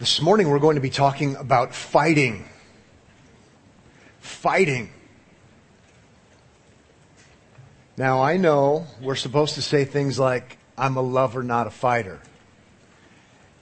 [0.00, 2.48] This morning we're going to be talking about fighting.
[4.20, 4.90] Fighting.
[7.98, 12.18] Now I know we're supposed to say things like, I'm a lover, not a fighter.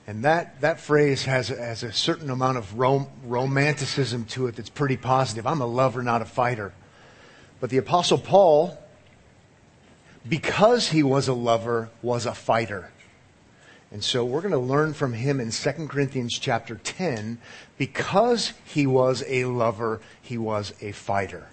[0.07, 4.71] And that, that phrase has, has a certain amount of rom- romanticism to it that's
[4.71, 5.45] pretty positive.
[5.45, 6.73] I'm a lover, not a fighter.
[7.59, 8.79] But the apostle Paul,
[10.29, 12.93] because he was a lover, was a fighter.
[13.91, 17.39] And so we're going to learn from him in 2 Corinthians chapter 10.
[17.79, 21.47] Because he was a lover, he was a fighter.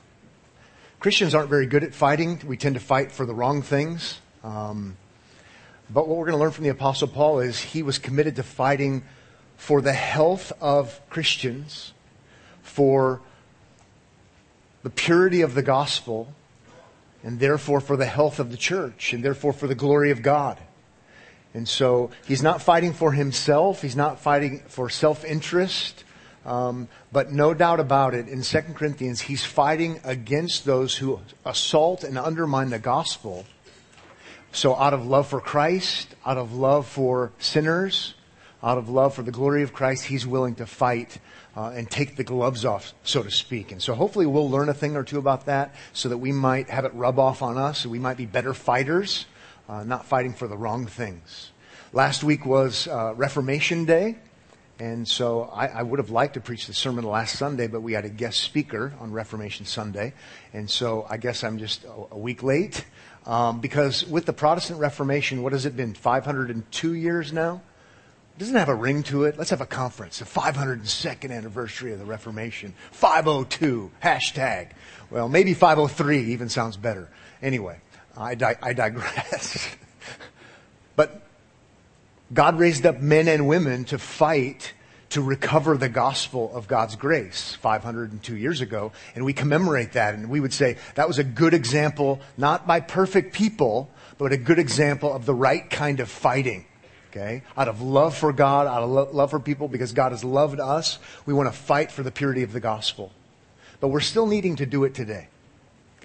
[0.99, 2.41] Christians aren't very good at fighting.
[2.45, 4.19] We tend to fight for the wrong things.
[4.43, 4.97] Um,
[5.89, 8.43] but what we're going to learn from the Apostle Paul is he was committed to
[8.43, 9.03] fighting
[9.55, 11.93] for the health of Christians,
[12.61, 13.21] for
[14.83, 16.33] the purity of the gospel,
[17.23, 20.59] and therefore for the health of the church, and therefore for the glory of God.
[21.55, 26.03] And so he's not fighting for himself, he's not fighting for self interest.
[26.45, 32.03] Um, but no doubt about it, in 2 Corinthians, he's fighting against those who assault
[32.03, 33.47] and undermine the gospel
[34.55, 38.15] so out of love for Christ, out of love for sinners,
[38.63, 41.19] out of love for the glory of Christ, he's willing to fight
[41.57, 43.73] uh, and take the gloves off, so to speak.
[43.73, 46.69] And so hopefully we'll learn a thing or two about that so that we might
[46.69, 49.25] have it rub off on us and we might be better fighters,
[49.67, 51.51] uh, not fighting for the wrong things.
[51.93, 54.17] Last week was uh, Reformation Day.
[54.77, 57.93] And so I, I, would have liked to preach the sermon last Sunday, but we
[57.93, 60.13] had a guest speaker on Reformation Sunday.
[60.51, 62.85] And so I guess I'm just a, a week late.
[63.25, 65.93] Um, because with the Protestant Reformation, what has it been?
[65.93, 67.61] 502 years now?
[68.35, 69.37] It doesn't have a ring to it.
[69.37, 70.19] Let's have a conference.
[70.19, 72.73] The 502nd anniversary of the Reformation.
[72.91, 73.91] 502.
[74.03, 74.71] Hashtag.
[75.09, 77.09] Well, maybe 503 even sounds better.
[77.41, 77.79] Anyway,
[78.17, 79.67] I, di- I digress.
[80.95, 81.21] but
[82.33, 84.73] God raised up men and women to fight
[85.09, 88.91] to recover the gospel of God's grace 502 years ago.
[89.15, 90.13] And we commemorate that.
[90.13, 94.37] And we would say that was a good example, not by perfect people, but a
[94.37, 96.65] good example of the right kind of fighting.
[97.11, 97.43] Okay?
[97.55, 100.59] Out of love for God, out of lo- love for people, because God has loved
[100.59, 103.13] us, we want to fight for the purity of the gospel.
[103.79, 105.29] But we're still needing to do it today.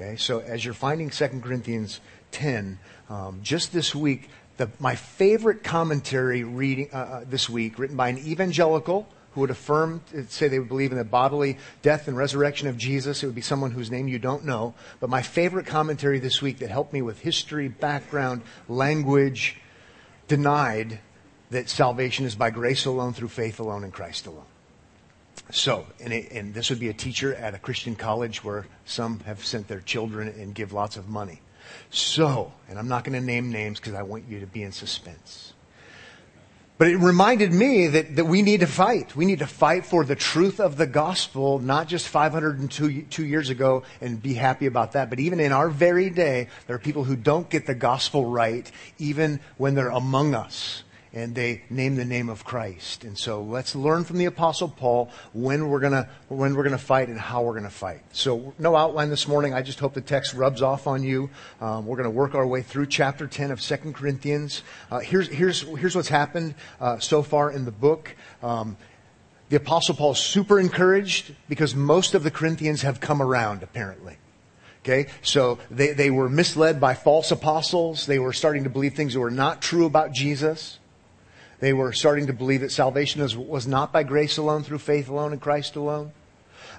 [0.00, 0.16] Okay?
[0.16, 2.00] So as you're finding 2 Corinthians
[2.32, 2.78] 10,
[3.08, 8.08] um, just this week, the, my favorite commentary reading uh, uh, this week, written by
[8.08, 12.66] an evangelical who would affirm, say they would believe in the bodily death and resurrection
[12.66, 13.22] of Jesus.
[13.22, 14.74] It would be someone whose name you don't know.
[14.98, 19.56] But my favorite commentary this week that helped me with history, background, language,
[20.26, 20.98] denied
[21.50, 24.46] that salvation is by grace alone, through faith alone, in Christ alone.
[25.52, 29.20] So, and, it, and this would be a teacher at a Christian college where some
[29.20, 31.40] have sent their children and give lots of money.
[31.90, 34.72] So, and I'm not going to name names because I want you to be in
[34.72, 35.52] suspense.
[36.78, 39.14] But it reminded me that, that we need to fight.
[39.14, 43.50] We need to fight for the truth of the gospel, not just 502 two years
[43.50, 47.04] ago and be happy about that, but even in our very day, there are people
[47.04, 52.04] who don't get the gospel right, even when they're among us and they name the
[52.04, 53.04] name of Christ.
[53.04, 57.08] And so let's learn from the apostle Paul when we're gonna, when we're gonna fight
[57.08, 58.02] and how we're gonna fight.
[58.12, 59.52] So no outline this morning.
[59.52, 61.30] I just hope the text rubs off on you.
[61.60, 64.62] Um, we're gonna work our way through chapter 10 of 2 Corinthians.
[64.90, 68.14] Uh, here's, here's, here's what's happened, uh, so far in the book.
[68.42, 68.76] Um,
[69.48, 74.16] the apostle Paul is super encouraged because most of the Corinthians have come around, apparently.
[74.84, 78.06] Okay, so they, they were misled by false apostles.
[78.06, 80.78] They were starting to believe things that were not true about Jesus.
[81.60, 85.32] They were starting to believe that salvation was, not by grace alone, through faith alone,
[85.32, 86.12] in Christ alone.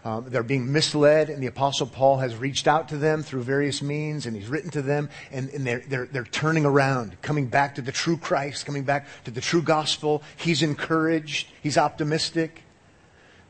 [0.03, 3.84] Um, they're being misled, and the Apostle Paul has reached out to them through various
[3.84, 7.75] means, and he's written to them, and, and they're, they're, they're turning around, coming back
[7.75, 10.24] to the true Christ, coming back to the true gospel.
[10.38, 12.63] He's encouraged, he's optimistic.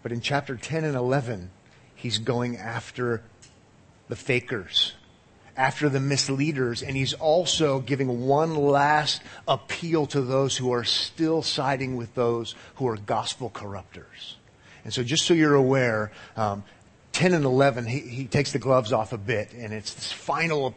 [0.04, 1.52] But in chapter 10 and 11,
[1.96, 3.22] he's going after
[4.10, 4.94] the fakers,
[5.56, 11.42] after the misleaders, and he's also giving one last appeal to those who are still
[11.42, 14.38] siding with those who are gospel corrupters.
[14.84, 16.64] And so, just so you're aware, um,
[17.14, 20.76] 10 and 11, he, he takes the gloves off a bit, and it's this final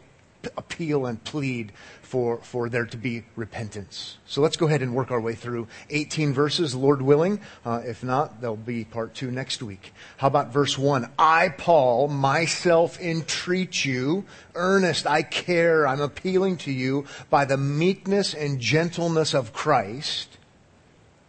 [0.57, 1.71] appeal and plead
[2.01, 4.17] for, for there to be repentance.
[4.25, 7.39] So let's go ahead and work our way through 18 verses, Lord willing.
[7.65, 9.93] Uh, if not, there'll be part two next week.
[10.17, 11.11] How about verse 1?
[11.17, 18.33] I, Paul, myself entreat you, earnest, I care, I'm appealing to you by the meekness
[18.33, 20.37] and gentleness of Christ.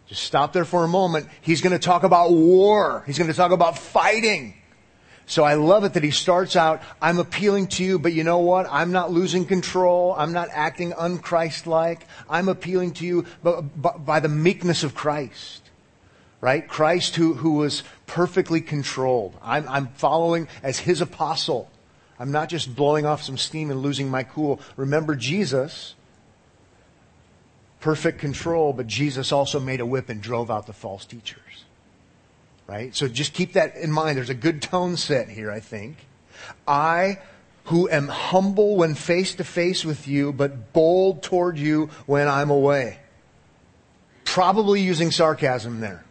[0.07, 1.27] Just stop there for a moment.
[1.41, 3.03] He's going to talk about war.
[3.05, 4.53] He's going to talk about fighting.
[5.29, 8.39] So I love it that he starts out, I'm appealing to you, but you know
[8.39, 8.65] what?
[8.71, 10.15] I'm not losing control.
[10.17, 12.07] I'm not acting unchrist-like.
[12.29, 15.69] I'm appealing to you by the meekness of Christ.
[16.41, 16.67] right?
[16.67, 19.35] Christ who, who was perfectly controlled.
[19.41, 21.69] I'm, I'm following as his apostle.
[22.19, 24.59] I'm not just blowing off some steam and losing my cool.
[24.75, 25.95] Remember Jesus,
[27.79, 31.41] perfect control, but Jesus also made a whip and drove out the false teachers.
[32.67, 32.93] Right?
[32.93, 34.17] So just keep that in mind.
[34.17, 36.05] There's a good tone set here, I think.
[36.67, 37.19] I
[37.65, 42.49] who am humble when face to face with you, but bold toward you when I'm
[42.49, 42.99] away.
[44.23, 46.03] Probably using sarcasm there.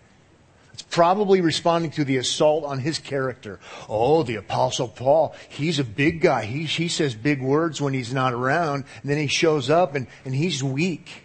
[0.75, 3.59] It's probably responding to the assault on his character.
[3.89, 6.45] Oh, the apostle Paul, he's a big guy.
[6.45, 10.07] He, he says big words when he's not around, and then he shows up and,
[10.27, 11.25] and he's weak.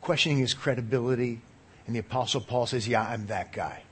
[0.00, 1.40] Questioning his credibility.
[1.86, 3.82] And the apostle Paul says, yeah, I'm that guy.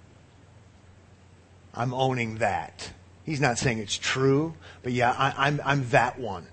[1.74, 2.90] I'm owning that.
[3.24, 6.46] He's not saying it's true, but yeah, I, I'm, I'm that one.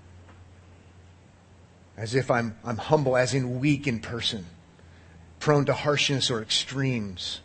[1.96, 4.46] As if I'm, I'm humble, as in weak in person,
[5.38, 7.40] prone to harshness or extremes.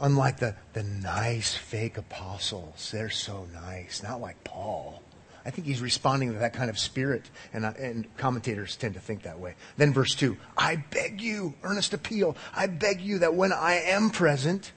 [0.00, 5.02] Unlike the, the nice fake apostles, they're so nice, not like Paul.
[5.44, 9.22] I think he's responding to that kind of spirit, and, and commentators tend to think
[9.22, 9.54] that way.
[9.76, 14.10] Then verse 2 I beg you, earnest appeal, I beg you that when I am
[14.10, 14.72] present,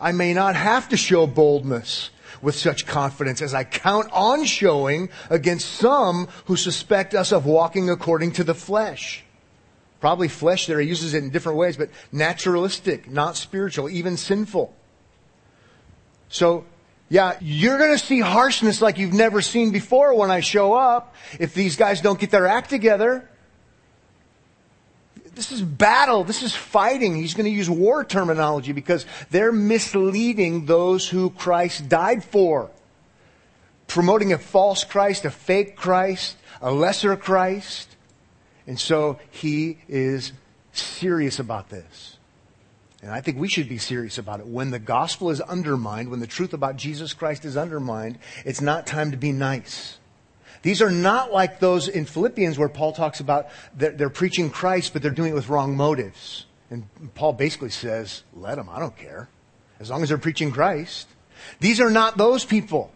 [0.00, 2.10] I may not have to show boldness
[2.42, 7.90] with such confidence as I count on showing against some who suspect us of walking
[7.90, 9.24] according to the flesh.
[10.00, 14.74] Probably flesh there, he uses it in different ways, but naturalistic, not spiritual, even sinful.
[16.28, 16.64] So,
[17.08, 21.54] yeah, you're gonna see harshness like you've never seen before when I show up if
[21.54, 23.28] these guys don't get their act together.
[25.36, 26.24] This is battle.
[26.24, 27.14] This is fighting.
[27.14, 32.70] He's going to use war terminology because they're misleading those who Christ died for.
[33.86, 37.96] Promoting a false Christ, a fake Christ, a lesser Christ.
[38.66, 40.32] And so he is
[40.72, 42.16] serious about this.
[43.02, 44.46] And I think we should be serious about it.
[44.46, 48.86] When the gospel is undermined, when the truth about Jesus Christ is undermined, it's not
[48.86, 49.98] time to be nice.
[50.66, 53.46] These are not like those in Philippians where Paul talks about
[53.76, 56.44] they're, they're preaching Christ, but they're doing it with wrong motives.
[56.70, 59.28] And Paul basically says, let them, I don't care.
[59.78, 61.06] As long as they're preaching Christ.
[61.60, 62.90] These are not those people.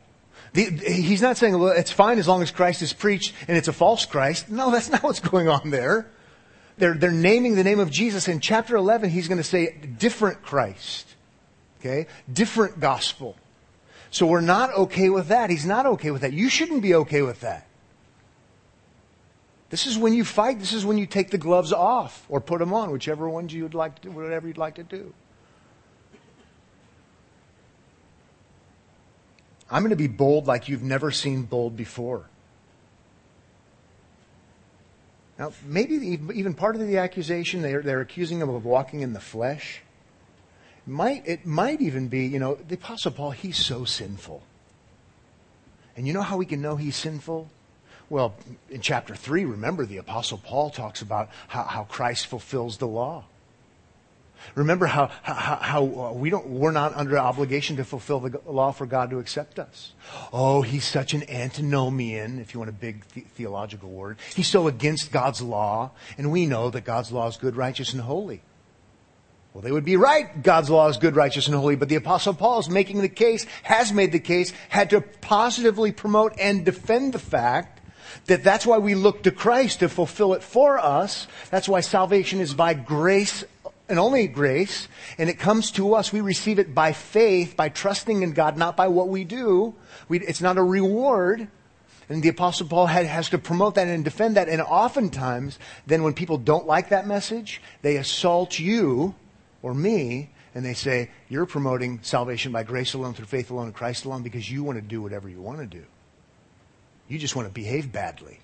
[0.52, 3.69] The, he's not saying, well, it's fine as long as Christ is preached and it's
[3.69, 4.50] a false Christ.
[4.50, 6.11] No, that's not what's going on there.
[6.76, 8.26] They're, they're naming the name of Jesus.
[8.26, 11.06] In chapter 11, he's going to say different Christ.
[11.78, 12.08] Okay?
[12.32, 13.37] Different gospel.
[14.10, 15.50] So we're not okay with that.
[15.50, 16.32] He's not okay with that.
[16.32, 17.66] You shouldn't be okay with that.
[19.70, 20.58] This is when you fight.
[20.58, 23.72] This is when you take the gloves off or put them on, whichever ones you'd
[23.72, 25.14] like to, do, whatever you'd like to do.
[29.70, 32.24] I'm going to be bold like you've never seen bold before.
[35.38, 35.94] Now, maybe
[36.34, 39.82] even part of the accusation, they're, they're accusing him of walking in the flesh
[40.86, 44.42] might, it might even be, you know, the Apostle Paul, he's so sinful.
[45.96, 47.50] And you know how we can know he's sinful?
[48.08, 48.34] Well,
[48.70, 53.24] in chapter 3, remember the Apostle Paul talks about how, how Christ fulfills the law.
[54.54, 58.72] Remember how, how, how uh, we don't, we're not under obligation to fulfill the law
[58.72, 59.92] for God to accept us.
[60.32, 64.16] Oh, he's such an antinomian, if you want a big the- theological word.
[64.34, 68.02] He's so against God's law, and we know that God's law is good, righteous, and
[68.02, 68.40] holy.
[69.52, 70.43] Well, they would be right.
[70.43, 71.75] God's law is good, righteous, and holy.
[71.75, 75.90] But the apostle Paul is making the case, has made the case, had to positively
[75.90, 77.80] promote and defend the fact
[78.26, 81.26] that that's why we look to Christ to fulfill it for us.
[81.50, 83.42] That's why salvation is by grace
[83.88, 84.87] and only grace.
[85.19, 86.12] And it comes to us.
[86.12, 89.75] We receive it by faith, by trusting in God, not by what we do.
[90.09, 91.49] We, it's not a reward.
[92.09, 94.49] And the apostle Paul had, has to promote that and defend that.
[94.49, 99.14] And oftentimes, then when people don't like that message, they assault you
[99.62, 103.73] or me, and they say, You're promoting salvation by grace alone, through faith alone, in
[103.73, 105.85] Christ alone, because you want to do whatever you want to do.
[107.09, 108.40] You just want to behave badly.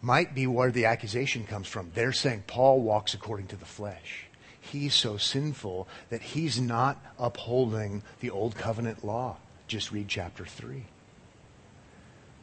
[0.00, 1.90] Might be where the accusation comes from.
[1.94, 4.26] They're saying Paul walks according to the flesh.
[4.60, 9.38] He's so sinful that he's not upholding the old covenant law.
[9.66, 10.84] Just read chapter 3.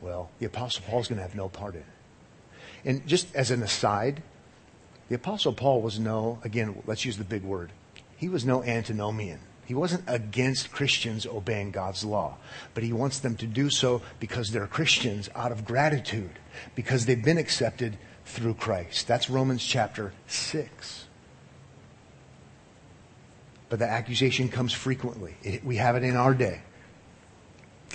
[0.01, 1.87] Well, the Apostle Paul's going to have no part in it.
[2.83, 4.21] And just as an aside,
[5.09, 7.71] the Apostle Paul was no, again, let's use the big word.
[8.17, 9.39] He was no antinomian.
[9.65, 12.37] He wasn't against Christians obeying God's law,
[12.73, 16.39] but he wants them to do so because they're Christians out of gratitude,
[16.75, 19.07] because they've been accepted through Christ.
[19.07, 21.05] That's Romans chapter 6.
[23.69, 25.35] But the accusation comes frequently.
[25.41, 26.61] It, we have it in our day.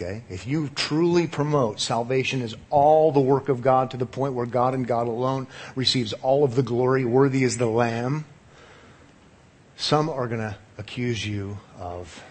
[0.01, 0.23] Okay?
[0.31, 4.47] If you truly promote salvation as all the work of God to the point where
[4.47, 8.25] God and God alone receives all of the glory, worthy is the Lamb,
[9.77, 12.23] some are going to accuse you of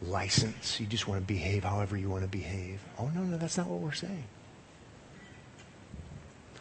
[0.00, 0.80] license.
[0.80, 2.80] You just want to behave however you want to behave.
[2.98, 4.24] Oh, no, no, that's not what we're saying.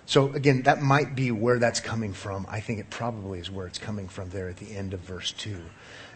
[0.06, 2.46] So again, that might be where that's coming from.
[2.50, 5.32] I think it probably is where it's coming from there at the end of verse
[5.32, 5.58] 2.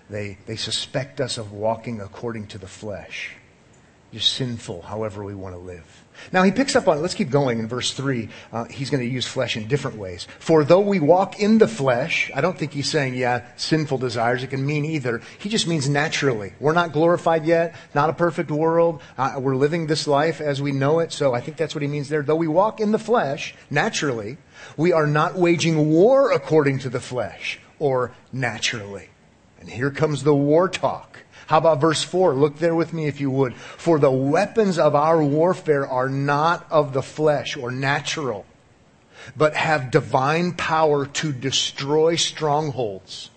[0.10, 3.32] They, they suspect us of walking according to the flesh.
[4.12, 6.04] You're sinful however we want to live.
[6.32, 8.30] Now he picks up on, let's keep going in verse 3.
[8.54, 10.28] Uh, he's going to use flesh in different ways.
[10.40, 14.42] For though we walk in the flesh, I don't think he's saying, yeah, sinful desires.
[14.42, 15.22] It can mean either.
[15.40, 16.54] He just means naturally.
[16.60, 19.02] We're not glorified yet, not a perfect world.
[19.18, 21.12] Uh, we're living this life as we know it.
[21.12, 22.24] So I think that's what he means there.
[22.24, 24.38] Though we walk in the flesh, naturally,
[24.78, 29.10] we are not waging war according to the flesh or naturally.
[29.66, 31.24] And here comes the war talk.
[31.48, 32.36] How about verse 4?
[32.36, 33.56] Look there with me if you would.
[33.56, 38.46] For the weapons of our warfare are not of the flesh or natural,
[39.36, 43.32] but have divine power to destroy strongholds.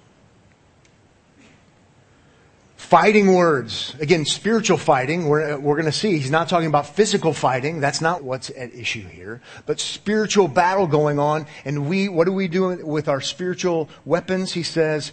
[2.76, 3.94] Fighting words.
[3.98, 6.18] Again, spiritual fighting, we're, we're going to see.
[6.18, 7.80] He's not talking about physical fighting.
[7.80, 9.40] That's not what's at issue here.
[9.64, 11.46] But spiritual battle going on.
[11.64, 14.52] And we, what do we do with our spiritual weapons?
[14.52, 15.12] He says,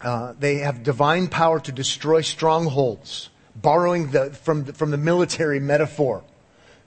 [0.00, 5.60] uh, they have divine power to destroy strongholds, borrowing the, from, the, from the military
[5.60, 6.22] metaphor.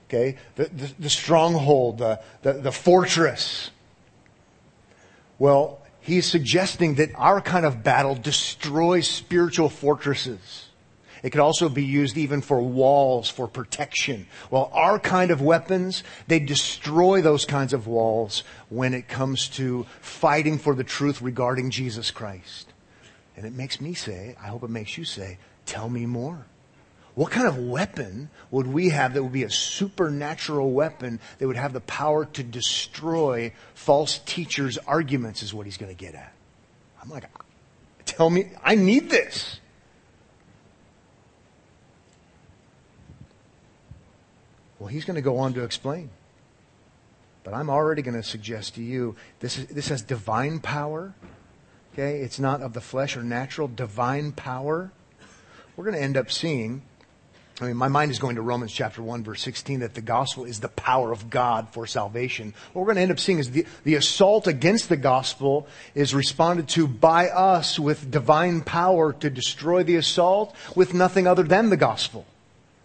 [0.08, 0.38] Okay?
[0.56, 3.72] The, the, the stronghold, the, the, the fortress.
[5.38, 10.66] Well, he's suggesting that our kind of battle destroys spiritual fortresses.
[11.22, 14.28] It could also be used even for walls, for protection.
[14.50, 19.86] Well, our kind of weapons, they destroy those kinds of walls when it comes to
[20.00, 22.69] fighting for the truth regarding Jesus Christ.
[23.40, 26.46] And it makes me say, I hope it makes you say, tell me more.
[27.16, 31.56] What kind of weapon would we have that would be a supernatural weapon that would
[31.56, 36.34] have the power to destroy false teachers' arguments, is what he's going to get at.
[37.02, 37.30] I'm like,
[38.04, 39.62] tell me, I need this.
[44.80, 46.10] Well, he's going to go on to explain.
[47.46, 51.14] But I'm already going to suggest to you this, is, this has divine power
[52.00, 52.22] Okay?
[52.22, 54.90] It's not of the flesh or natural, divine power.
[55.76, 56.82] We're going to end up seeing,
[57.60, 60.46] I mean, my mind is going to Romans chapter 1, verse 16, that the gospel
[60.46, 62.54] is the power of God for salvation.
[62.72, 66.16] What we're going to end up seeing is the, the assault against the gospel is
[66.16, 71.70] responded to by us with divine power to destroy the assault with nothing other than
[71.70, 72.26] the gospel.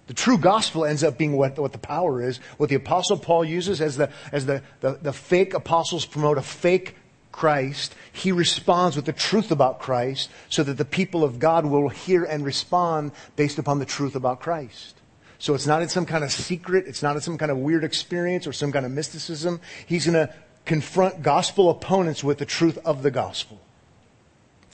[0.09, 3.45] The true gospel ends up being what, what the power is, what the apostle Paul
[3.45, 6.97] uses as the, as the, the, the fake apostles promote a fake
[7.35, 11.89] Christ, he responds with the truth about Christ so that the people of God will
[11.89, 14.95] hear and respond based upon the truth about Christ.
[15.41, 17.83] So it's not in some kind of secret, it's not in some kind of weird
[17.83, 19.61] experience or some kind of mysticism.
[19.85, 20.33] He's going to
[20.65, 23.61] confront gospel opponents with the truth of the gospel.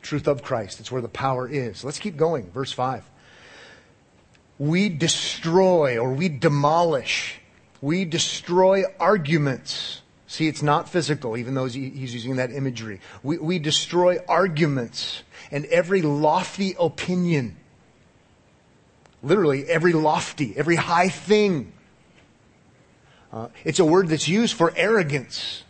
[0.03, 0.77] Truth of Christ.
[0.77, 1.83] That's where the power is.
[1.83, 2.51] Let's keep going.
[2.51, 3.09] Verse 5.
[4.59, 7.41] We destroy or we demolish,
[7.81, 13.01] we destroy arguments See, it's not physical, even though he's using that imagery.
[13.25, 17.57] We, we destroy arguments and every lofty opinion.
[19.25, 21.73] Literally, every lofty, every high thing.
[23.33, 25.65] Uh, it's a word that's used for arrogance.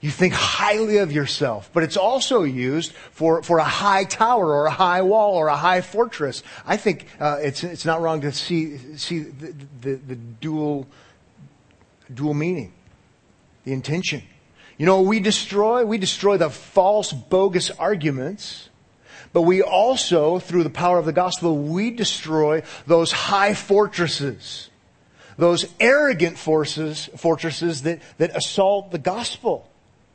[0.00, 4.64] You think highly of yourself, but it's also used for, for a high tower or
[4.64, 6.42] a high wall or a high fortress.
[6.64, 10.86] I think uh, it's, it's not wrong to see, see the, the, the dual,
[12.14, 12.72] dual meaning
[13.64, 14.22] the intention.
[14.78, 18.68] You know, we destroy, we destroy the false, bogus arguments,
[19.32, 24.70] but we also, through the power of the gospel, we destroy those high fortresses,
[25.36, 29.68] those arrogant forces, fortresses that, that assault the gospel.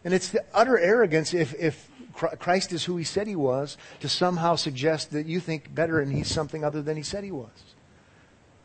[0.03, 4.09] And it's the utter arrogance if, if Christ is who he said he was to
[4.09, 7.49] somehow suggest that you think better and he's something other than he said he was.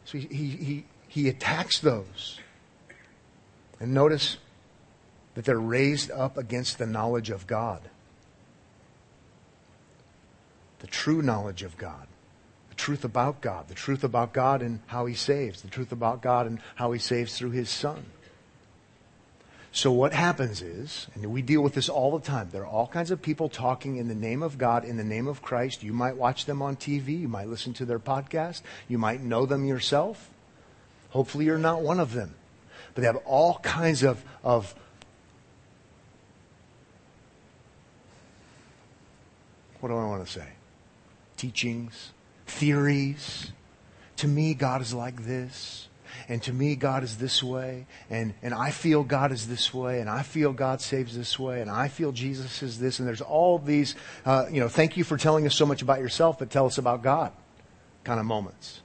[0.05, 2.39] So he, he, he, he attacks those.
[3.79, 4.39] And notice
[5.35, 7.81] that they're raised up against the knowledge of God.
[10.81, 12.07] The true knowledge of God.
[12.69, 13.69] The truth about God.
[13.69, 15.63] The truth about God and how He saves.
[15.63, 18.05] The truth about God and how He saves through His Son.
[19.75, 22.87] So what happens is, and we deal with this all the time, there are all
[22.87, 25.83] kinds of people talking in the name of God, in the name of Christ.
[25.83, 27.19] You might watch them on TV.
[27.19, 28.61] You might listen to their podcast.
[28.87, 30.29] You might know them yourself.
[31.09, 32.35] Hopefully you're not one of them.
[32.95, 34.75] But they have all kinds of, of
[39.83, 40.47] what do I want to say?
[41.37, 42.13] Teachings,
[42.47, 43.51] theories.
[44.19, 45.89] To me, God is like this.
[46.29, 50.01] and to me God is this way, and, and I feel God is this way,
[50.01, 53.21] and I feel God saves this way, and I feel Jesus is this, and there's
[53.21, 56.51] all these, uh, you know, thank you for telling us so much about yourself, but
[56.51, 57.33] tell us about God
[58.05, 58.83] kind of moments.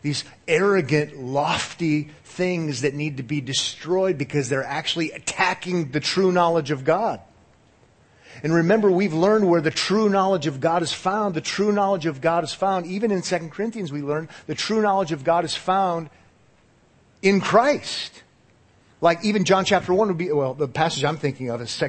[0.00, 6.30] These arrogant, lofty things that need to be destroyed because they're actually attacking the true
[6.30, 7.20] knowledge of God.
[8.42, 11.34] And remember, we've learned where the true knowledge of God is found.
[11.34, 14.80] The true knowledge of God is found, even in 2 Corinthians, we learned the true
[14.80, 16.10] knowledge of God is found
[17.22, 18.22] in Christ.
[19.00, 21.88] Like even John chapter 1 would be, well, the passage I'm thinking of is 2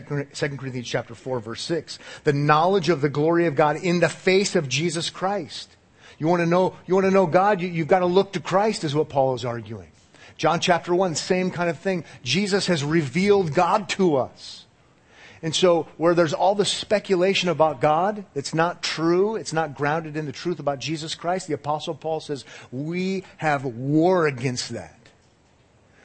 [0.58, 1.98] Corinthians chapter 4 verse 6.
[2.24, 5.76] The knowledge of the glory of God in the face of Jesus Christ.
[6.20, 8.40] You want to know, you want to know God, you, you've got to look to
[8.40, 9.90] Christ is what Paul is arguing.
[10.38, 12.06] John chapter 1, same kind of thing.
[12.24, 14.66] Jesus has revealed God to us.
[15.42, 20.18] And so, where there's all this speculation about God, it's not true, it's not grounded
[20.18, 25.00] in the truth about Jesus Christ, the Apostle Paul says, we have war against that.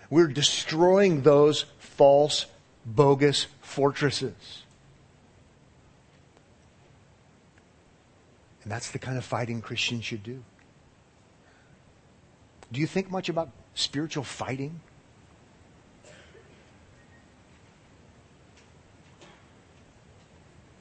[0.09, 2.47] We're destroying those false,
[2.87, 4.63] bogus fortresses.
[8.63, 10.43] And that's the kind of fighting Christians should do.
[12.73, 14.81] Do you think much about spiritual fighting?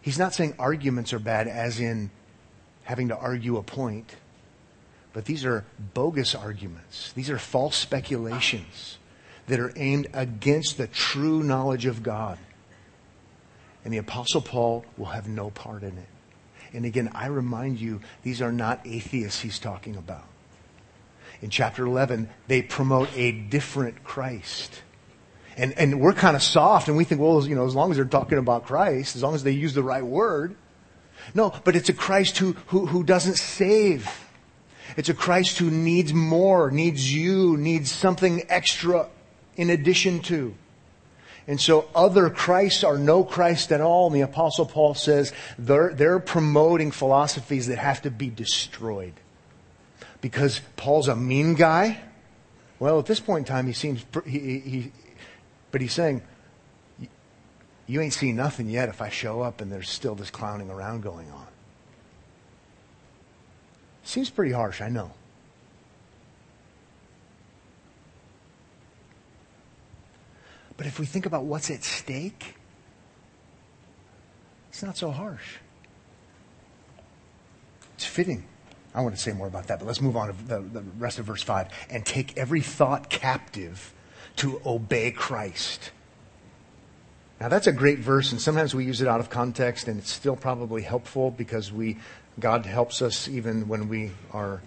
[0.03, 2.11] He's not saying arguments are bad, as in
[2.83, 4.17] having to argue a point,
[5.13, 7.13] but these are bogus arguments.
[7.13, 8.97] These are false speculations
[9.47, 12.37] that are aimed against the true knowledge of God.
[13.85, 16.07] And the Apostle Paul will have no part in it.
[16.73, 20.25] And again, I remind you, these are not atheists he's talking about.
[21.41, 24.81] In chapter 11, they promote a different Christ.
[25.57, 27.97] And, and we're kind of soft and we think, well, you know, as long as
[27.97, 30.55] they're talking about Christ, as long as they use the right word.
[31.33, 34.09] No, but it's a Christ who, who, who doesn't save.
[34.97, 39.07] It's a Christ who needs more, needs you, needs something extra
[39.55, 40.55] in addition to.
[41.47, 44.07] And so other Christs are no Christ at all.
[44.07, 49.13] And the apostle Paul says they're, they're promoting philosophies that have to be destroyed.
[50.21, 51.99] Because Paul's a mean guy.
[52.79, 54.91] Well, at this point in time, he seems, he, he,
[55.73, 56.21] but he's saying,
[57.87, 61.01] you ain't seen nothing yet if I show up and there's still this clowning around
[61.01, 61.47] going on.
[64.03, 65.11] Seems pretty harsh, I know.
[70.77, 72.53] But if we think about what's at stake,
[74.69, 75.57] it's not so harsh.
[77.95, 78.45] It's fitting.
[78.93, 81.17] I want to say more about that, but let's move on to the, the rest
[81.17, 81.67] of verse 5.
[81.89, 83.91] And take every thought captive
[84.37, 85.91] to obey Christ.
[87.39, 90.11] Now that's a great verse, and sometimes we use it out of context, and it's
[90.11, 91.97] still probably helpful because we,
[92.39, 94.61] God helps us even when we are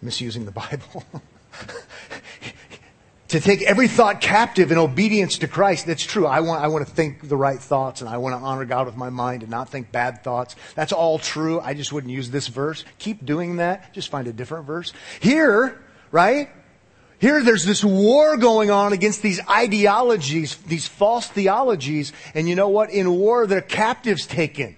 [0.00, 1.04] misusing the Bible.
[3.30, 5.86] to take every thought captive in obedience to Christ.
[5.86, 6.26] That's true.
[6.26, 8.86] I want, I want to think the right thoughts and I want to honor God
[8.86, 10.56] with my mind and not think bad thoughts.
[10.74, 11.60] That's all true.
[11.60, 12.84] I just wouldn't use this verse.
[12.98, 13.94] Keep doing that.
[13.94, 14.92] Just find a different verse.
[15.20, 16.48] Here, right?
[17.20, 22.14] Here there's this war going on against these ideologies, these false theologies.
[22.34, 22.90] And you know what?
[22.90, 24.74] In war, the captives taken.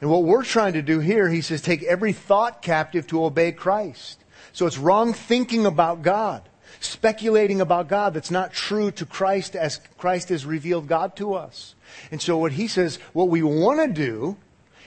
[0.00, 3.52] And what we're trying to do here, he says, take every thought captive to obey
[3.52, 4.18] Christ.
[4.52, 6.48] So it's wrong thinking about God.
[6.80, 11.76] Speculating about God that's not true to Christ as Christ has revealed God to us.
[12.10, 14.36] And so what he says, what we want to do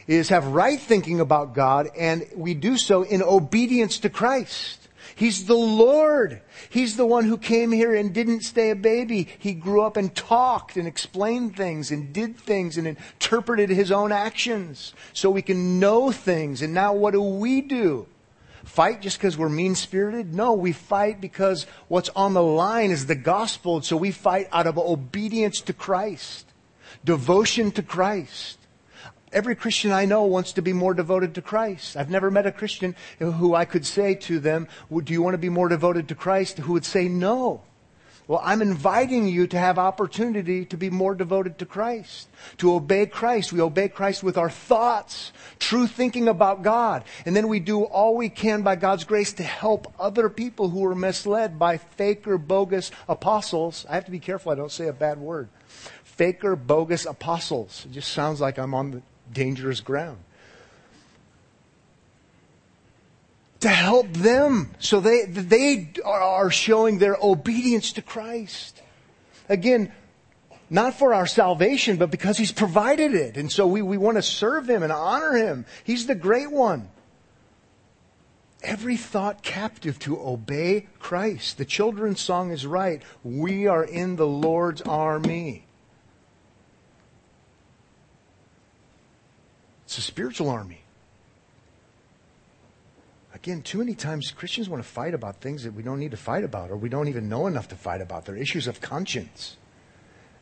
[0.08, 4.81] is have right thinking about God and we do so in obedience to Christ.
[5.22, 6.42] He's the Lord.
[6.72, 9.28] He's the one who came here and didn't stay a baby.
[9.38, 14.12] He grew up and talked and explained things and did things and interpreted his own
[14.12, 16.64] actions so we can know things.
[16.64, 18.08] And now what do we do?
[18.64, 20.34] Fight just because we're mean spirited?
[20.34, 23.84] No, we fight because what's on the line is the gospel.
[23.84, 26.48] So we fight out of obedience to Christ,
[27.06, 28.58] devotion to Christ.
[29.34, 31.96] Every Christian I know wants to be more devoted to Christ.
[31.96, 35.40] I've never met a Christian who I could say to them, do you want to
[35.40, 36.58] be more devoted to Christ?
[36.58, 37.62] Who would say no.
[38.28, 43.06] Well, I'm inviting you to have opportunity to be more devoted to Christ, to obey
[43.06, 43.52] Christ.
[43.52, 47.04] We obey Christ with our thoughts, true thinking about God.
[47.26, 50.86] And then we do all we can by God's grace to help other people who
[50.86, 53.86] are misled by fake or bogus apostles.
[53.90, 55.50] I have to be careful I don't say a bad word.
[56.04, 57.86] Fake or bogus apostles.
[57.86, 59.02] It just sounds like I'm on the
[59.34, 60.18] dangerous ground.
[63.62, 68.82] To help them so they, they are showing their obedience to Christ.
[69.50, 69.92] Again,
[70.70, 73.38] not for our salvation, but because He's provided it.
[73.38, 75.66] And so we, we want to serve Him and honor Him.
[75.84, 76.90] He's the great one.
[78.64, 81.58] every thought captive to obey Christ.
[81.58, 83.02] The children's song is right.
[83.24, 85.66] We are in the Lord's army.
[89.92, 90.84] It's a spiritual army.
[93.36, 96.18] Again, too many times Christians want to fight about things that we don't need to
[96.18, 98.24] fight about or we don't even know enough to fight about.
[98.24, 99.58] They're issues of conscience.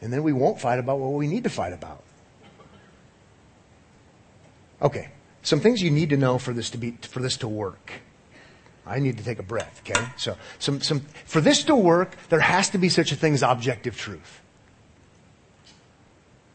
[0.02, 2.04] And then we won't fight about what we need to fight about.
[4.84, 5.10] Okay,
[5.42, 7.94] some things you need to know for this to be for this to work.
[8.86, 10.10] I need to take a breath, okay?
[10.16, 13.42] So some some for this to work, there has to be such a thing as
[13.42, 14.39] objective truth.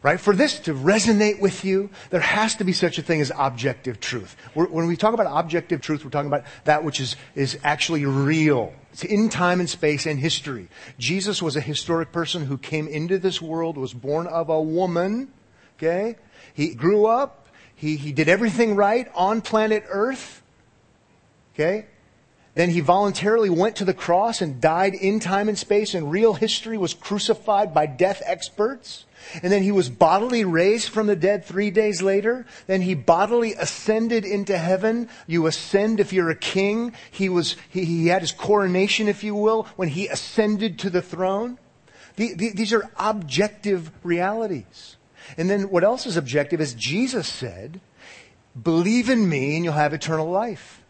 [0.04, 0.20] Right?
[0.20, 4.00] For this to resonate with you, there has to be such a thing as objective
[4.00, 4.36] truth.
[4.54, 8.04] We're, when we talk about objective truth, we're talking about that which is, is actually
[8.04, 8.74] real.
[8.92, 10.68] It's in time and space and history.
[10.98, 15.32] Jesus was a historic person who came into this world, was born of a woman,
[15.78, 16.16] okay?
[16.52, 20.42] He grew up, he, he did everything right on planet Earth,
[21.54, 21.86] okay?
[22.54, 26.34] Then he voluntarily went to the cross and died in time and space in real
[26.34, 29.06] history, was crucified by death experts.
[29.42, 32.46] And then he was bodily raised from the dead three days later.
[32.68, 35.08] Then he bodily ascended into heaven.
[35.26, 36.92] You ascend if you're a king.
[37.10, 41.02] He was, he, he had his coronation, if you will, when he ascended to the
[41.02, 41.58] throne.
[42.16, 44.96] The, the, these are objective realities.
[45.36, 47.80] And then what else is objective is Jesus said,
[48.60, 50.83] believe in me and you'll have eternal life.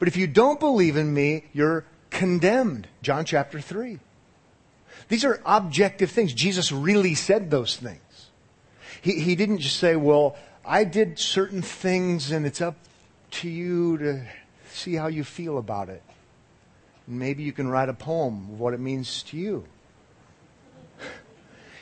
[0.00, 2.88] But if you don't believe in me, you're condemned.
[3.02, 4.00] John chapter 3.
[5.08, 6.32] These are objective things.
[6.32, 8.00] Jesus really said those things.
[9.02, 12.76] He, he didn't just say, well, I did certain things and it's up
[13.32, 14.26] to you to
[14.72, 16.02] see how you feel about it.
[17.06, 19.64] Maybe you can write a poem of what it means to you.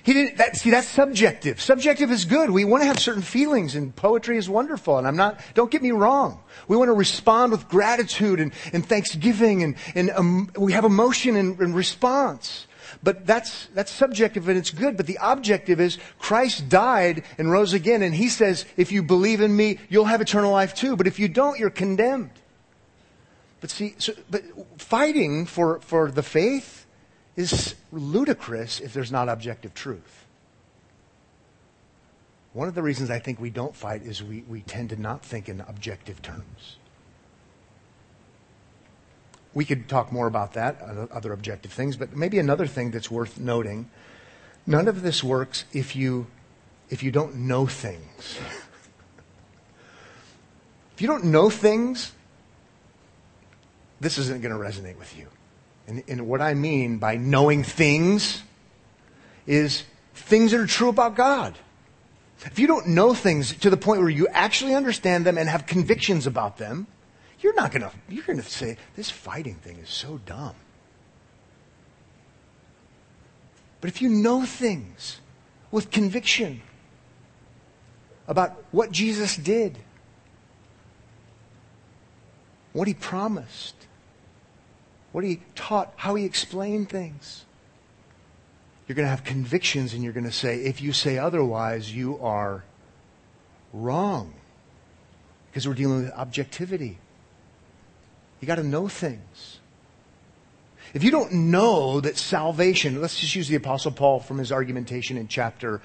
[0.02, 1.60] He didn't, that, see, that's subjective.
[1.60, 2.50] Subjective is good.
[2.50, 4.98] We want to have certain feelings and poetry is wonderful.
[4.98, 6.40] And I'm not, don't get me wrong.
[6.66, 11.36] We want to respond with gratitude and, and thanksgiving and, and um, we have emotion
[11.36, 12.66] and, and response.
[13.02, 14.96] But that's, that's subjective and it's good.
[14.96, 18.02] But the objective is Christ died and rose again.
[18.02, 20.96] And he says, if you believe in me, you'll have eternal life too.
[20.96, 22.30] But if you don't, you're condemned.
[23.60, 24.44] But see, so, but
[24.78, 26.77] fighting for, for the faith
[27.38, 30.26] is ludicrous if there's not objective truth.
[32.52, 35.22] One of the reasons I think we don't fight is we, we tend to not
[35.24, 36.78] think in objective terms.
[39.54, 43.38] We could talk more about that, other objective things, but maybe another thing that's worth
[43.38, 43.88] noting
[44.66, 46.26] none of this works if you,
[46.90, 48.38] if you don't know things.
[50.94, 52.10] if you don't know things,
[54.00, 55.28] this isn't going to resonate with you.
[55.88, 58.42] And, and what I mean by knowing things
[59.46, 61.58] is things that are true about God.
[62.44, 65.66] If you don't know things to the point where you actually understand them and have
[65.66, 66.86] convictions about them,
[67.40, 70.54] you're not going to, you're going to say, this fighting thing is so dumb.
[73.80, 75.20] But if you know things
[75.70, 76.60] with conviction
[78.26, 79.78] about what Jesus did,
[82.74, 83.77] what he promised,
[85.12, 87.44] what he taught, how he explained things,
[88.86, 92.18] you're going to have convictions and you're going to say, if you say otherwise, you
[92.20, 92.64] are
[93.72, 94.34] wrong.
[95.50, 96.98] Because we're dealing with objectivity.
[98.40, 99.58] You got to know things.
[100.94, 105.18] If you don't know that salvation, let's just use the Apostle Paul from his argumentation
[105.18, 105.82] in chapter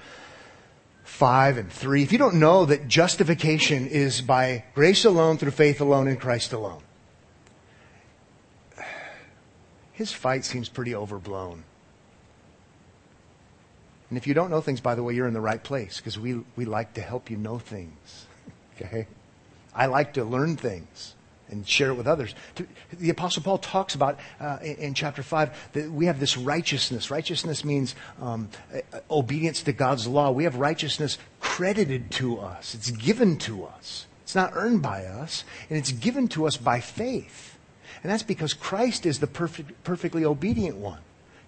[1.04, 2.02] 5 and 3.
[2.02, 6.54] If you don't know that justification is by grace alone, through faith alone, in Christ
[6.54, 6.82] alone,
[9.94, 11.64] his fight seems pretty overblown.
[14.10, 16.18] And if you don't know things, by the way, you're in the right place because
[16.18, 18.26] we, we like to help you know things.
[18.76, 19.06] Okay?
[19.72, 21.14] I like to learn things
[21.48, 22.34] and share it with others.
[22.92, 27.08] The Apostle Paul talks about uh, in, chapter 5 that we have this righteousness.
[27.08, 28.48] Righteousness means um,
[29.08, 30.32] obedience to God's law.
[30.32, 34.06] We have righteousness credited to us, it's given to us.
[34.24, 37.53] It's not earned by us, and it's given to us by faith.
[38.04, 41.00] And that's because Christ is the perfect, perfectly obedient one.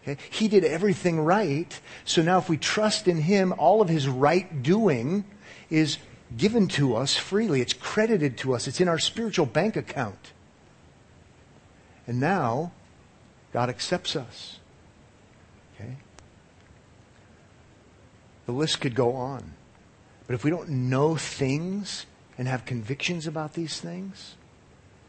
[0.03, 0.21] Okay?
[0.31, 1.79] He did everything right.
[2.07, 5.25] So now, if we trust in Him, all of His right doing
[5.69, 5.99] is
[6.35, 7.61] given to us freely.
[7.61, 8.67] It's credited to us.
[8.67, 10.33] It's in our spiritual bank account.
[12.07, 12.73] And now,
[13.53, 14.59] God accepts us.
[15.75, 15.97] Okay?
[18.47, 19.53] The list could go on.
[20.27, 22.07] But if we don't know things
[22.39, 24.37] and have convictions about these things,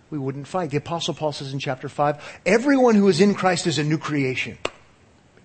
[0.10, 0.70] we wouldn't fight.
[0.70, 3.98] The Apostle Paul says in chapter 5 everyone who is in Christ is a new
[3.98, 4.58] creation.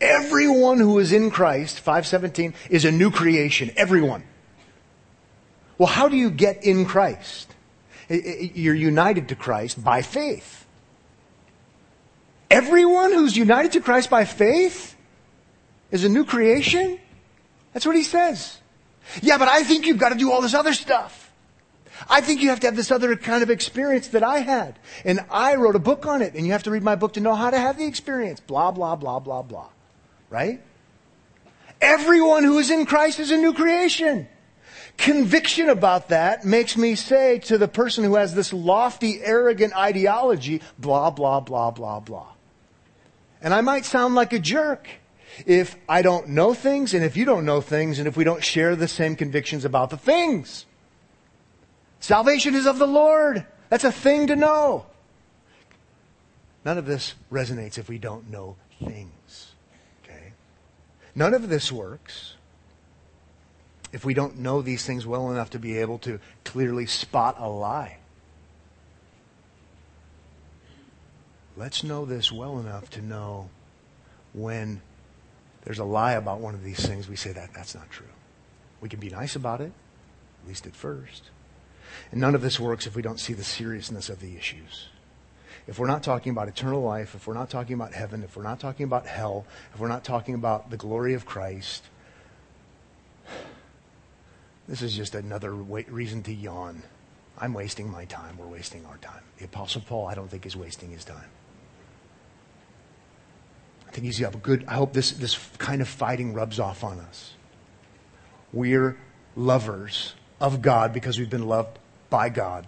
[0.00, 3.70] Everyone who is in Christ, 517, is a new creation.
[3.76, 4.24] Everyone.
[5.78, 7.54] Well, how do you get in Christ?
[8.08, 10.66] You're united to Christ by faith.
[12.50, 14.96] Everyone who's united to Christ by faith
[15.92, 16.98] is a new creation?
[17.72, 18.58] That's what he says.
[19.22, 21.21] Yeah, but I think you've got to do all this other stuff.
[22.08, 24.78] I think you have to have this other kind of experience that I had.
[25.04, 27.20] And I wrote a book on it, and you have to read my book to
[27.20, 28.40] know how to have the experience.
[28.40, 29.68] Blah, blah, blah, blah, blah.
[30.30, 30.62] Right?
[31.80, 34.28] Everyone who is in Christ is a new creation.
[34.96, 40.60] Conviction about that makes me say to the person who has this lofty, arrogant ideology,
[40.78, 42.28] blah, blah, blah, blah, blah.
[43.40, 44.88] And I might sound like a jerk
[45.46, 48.44] if I don't know things and if you don't know things and if we don't
[48.44, 50.66] share the same convictions about the things.
[52.02, 53.46] Salvation is of the Lord.
[53.68, 54.86] That's a thing to know.
[56.64, 59.52] None of this resonates if we don't know things.
[60.02, 60.32] Okay?
[61.14, 62.34] None of this works
[63.92, 67.48] if we don't know these things well enough to be able to clearly spot a
[67.48, 67.98] lie.
[71.56, 73.48] Let's know this well enough to know
[74.32, 74.82] when
[75.64, 78.06] there's a lie about one of these things, we say that that's not true.
[78.80, 79.70] We can be nice about it,
[80.42, 81.30] at least at first.
[82.10, 84.88] And none of this works if we don't see the seriousness of the issues.
[85.66, 88.42] If we're not talking about eternal life, if we're not talking about heaven, if we're
[88.42, 91.84] not talking about hell, if we're not talking about the glory of Christ,
[94.66, 96.82] this is just another wa- reason to yawn.
[97.38, 98.36] I'm wasting my time.
[98.38, 99.22] We're wasting our time.
[99.38, 101.30] The Apostle Paul, I don't think, is wasting his time.
[103.86, 106.82] I think he's got a good, I hope this, this kind of fighting rubs off
[106.82, 107.34] on us.
[108.52, 108.96] We're
[109.36, 111.78] lovers of God because we've been loved
[112.12, 112.66] by God.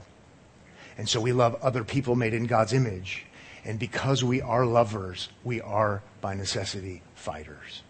[0.96, 3.26] And so we love other people made in God's image.
[3.62, 7.82] And because we are lovers, we are, by necessity, fighters.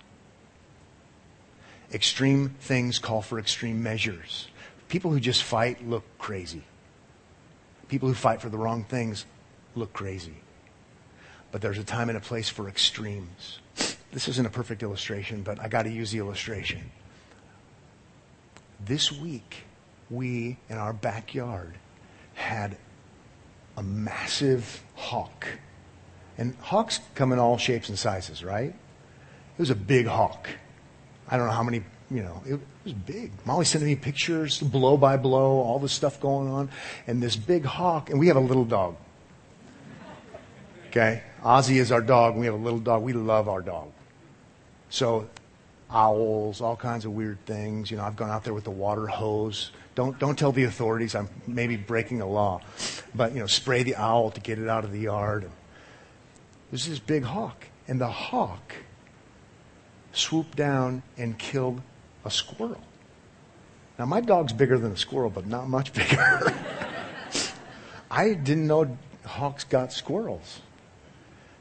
[1.93, 4.49] Extreme things call for extreme measures.
[4.88, 6.64] People who just fight look crazy.
[7.87, 9.25] People who fight for the wrong things
[9.77, 10.35] look crazy.
[11.53, 13.61] But there's a time and a place for extremes.
[14.11, 16.90] This isn't a perfect illustration, but I got to use the illustration.
[18.85, 19.64] This week,
[20.11, 21.75] we in our backyard
[22.35, 22.77] had
[23.77, 25.47] a massive hawk.
[26.37, 28.71] And hawks come in all shapes and sizes, right?
[28.71, 30.49] It was a big hawk.
[31.29, 33.31] I don't know how many, you know, it was big.
[33.45, 36.71] Molly sent me pictures, blow by blow, all this stuff going on.
[37.07, 38.97] And this big hawk, and we have a little dog.
[40.88, 41.23] Okay?
[41.43, 43.03] Ozzy is our dog, and we have a little dog.
[43.03, 43.90] We love our dog.
[44.90, 45.29] So,
[45.90, 47.90] owls, all kinds of weird things.
[47.90, 49.73] You know, I've gone out there with the water hose.
[49.94, 52.61] Don't, don't tell the authorities I'm maybe breaking a law.
[53.14, 55.48] But, you know, spray the owl to get it out of the yard.
[56.70, 57.66] There's this big hawk.
[57.87, 58.74] And the hawk
[60.12, 61.80] swooped down and killed
[62.24, 62.80] a squirrel.
[63.98, 66.52] Now, my dog's bigger than a squirrel, but not much bigger.
[68.11, 70.61] I didn't know hawks got squirrels.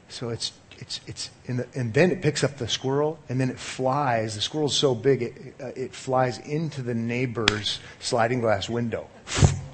[0.08, 3.58] So it's, it's, it's the, and then it picks up the squirrel and then it
[3.58, 4.34] flies.
[4.34, 9.08] The squirrel's so big it, uh, it flies into the neighbor's sliding glass window.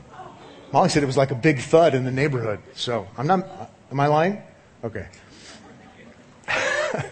[0.72, 2.60] Molly said it was like a big thud in the neighborhood.
[2.74, 4.42] So I'm not, am I lying?
[4.84, 5.08] Okay.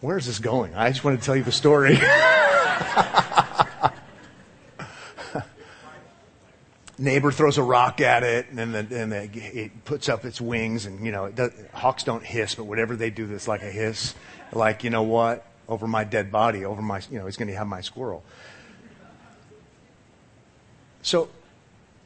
[0.00, 0.74] Where is this going?
[0.74, 1.98] I just want to tell you the story.
[7.04, 10.40] Neighbor throws a rock at it, and then the, and the, it puts up its
[10.40, 13.70] wings, and you know, does, hawks don't hiss, but whatever they do, that's like a
[13.70, 14.14] hiss.
[14.52, 15.46] Like, you know what?
[15.68, 18.24] Over my dead body, over my, you know, he's going to have my squirrel.
[21.02, 21.28] So,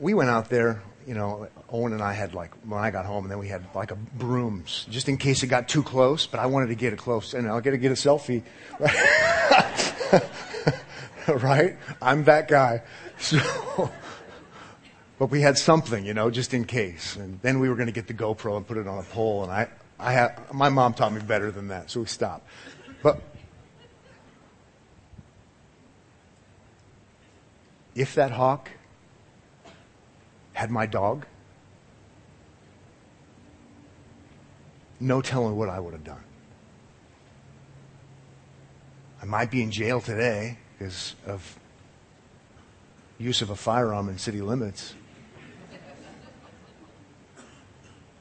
[0.00, 0.82] we went out there.
[1.06, 3.64] You know, Owen and I had like when I got home, and then we had
[3.74, 6.26] like a brooms just in case it got too close.
[6.26, 8.42] But I wanted to get it close, and I'll get to get a selfie.
[11.42, 11.76] right?
[12.02, 12.82] I'm that guy.
[13.18, 13.90] So.
[15.18, 17.16] But we had something, you know, just in case.
[17.16, 19.42] And then we were going to get the GoPro and put it on a pole.
[19.42, 22.46] And I, I had, my mom taught me better than that, so we stopped.
[23.02, 23.20] But
[27.94, 28.70] if that hawk
[30.52, 31.26] had my dog,
[35.00, 36.22] no telling what I would have done.
[39.20, 41.58] I might be in jail today because of
[43.18, 44.94] use of a firearm in city limits.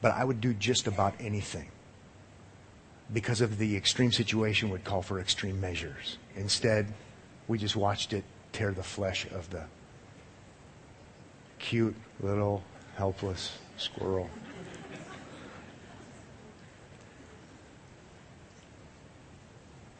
[0.00, 1.68] But I would do just about anything
[3.12, 6.18] because of the extreme situation would call for extreme measures.
[6.36, 6.92] Instead,
[7.48, 9.64] we just watched it tear the flesh of the
[11.58, 12.62] cute little
[12.96, 14.30] helpless squirrel.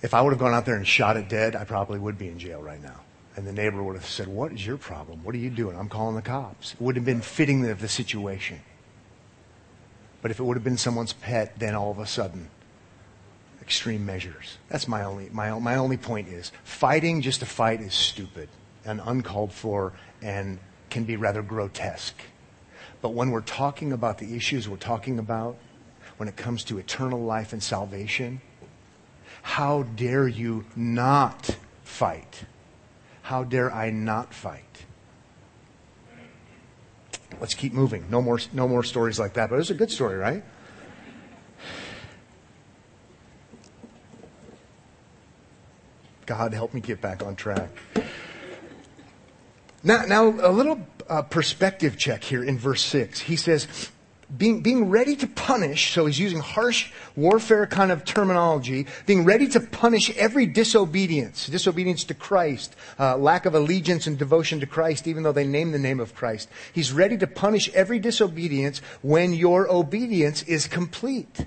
[0.00, 2.28] If I would have gone out there and shot it dead, I probably would be
[2.28, 3.00] in jail right now.
[3.34, 5.24] And the neighbor would have said, What is your problem?
[5.24, 5.76] What are you doing?
[5.76, 6.74] I'm calling the cops.
[6.74, 8.60] It would have been fitting of the situation.
[10.20, 12.50] But if it would have been someone's pet, then all of a sudden,
[13.62, 14.58] extreme measures.
[14.68, 18.48] That's my only, my, my only point is fighting just to fight is stupid
[18.84, 20.58] and uncalled for and
[20.90, 22.16] can be rather grotesque.
[23.00, 25.56] But when we're talking about the issues we're talking about,
[26.16, 28.40] when it comes to eternal life and salvation,
[29.42, 32.44] how dare you not fight?
[33.22, 34.67] How dare I not fight?
[37.40, 38.04] Let's keep moving.
[38.10, 39.50] No more, no more stories like that.
[39.50, 40.42] But it was a good story, right?
[46.26, 47.70] God, help me get back on track.
[49.82, 53.20] Now, now a little uh, perspective check here in verse 6.
[53.20, 53.90] He says,
[54.36, 59.48] being, being ready to punish, so he's using harsh warfare kind of terminology, being ready
[59.48, 65.06] to punish every disobedience, disobedience to Christ, uh, lack of allegiance and devotion to Christ,
[65.06, 66.48] even though they name the name of Christ.
[66.72, 71.46] He's ready to punish every disobedience when your obedience is complete.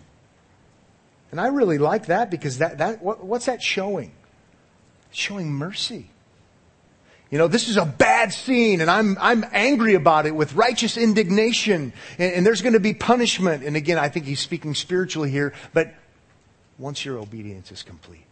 [1.31, 4.11] And I really like that because that, that what, what's that showing?
[5.09, 6.10] It's showing mercy.
[7.31, 10.97] You know, this is a bad scene and I'm, I'm angry about it with righteous
[10.97, 13.63] indignation and, and there's going to be punishment.
[13.63, 15.93] And again, I think he's speaking spiritually here, but
[16.77, 18.25] once your obedience is complete,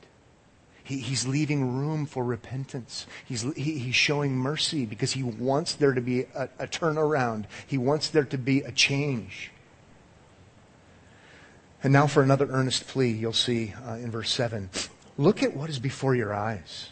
[0.84, 3.08] he, he's leaving room for repentance.
[3.26, 7.46] He's, he, he's showing mercy because he wants there to be a, a turnaround.
[7.68, 9.52] He wants there to be a change.
[11.82, 14.70] And now for another earnest plea, you'll see uh, in verse 7.
[15.18, 16.90] Look at what is before your eyes.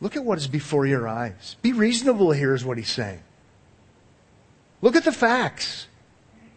[0.00, 1.56] Look at what is before your eyes.
[1.62, 3.20] Be reasonable here, is what he's saying.
[4.80, 5.88] Look at the facts.